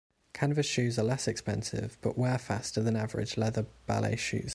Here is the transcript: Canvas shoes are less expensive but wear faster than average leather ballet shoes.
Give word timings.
Canvas 0.33 0.65
shoes 0.65 0.97
are 0.97 1.03
less 1.03 1.27
expensive 1.27 1.95
but 2.01 2.17
wear 2.17 2.39
faster 2.39 2.81
than 2.81 2.95
average 2.95 3.37
leather 3.37 3.67
ballet 3.85 4.15
shoes. 4.15 4.49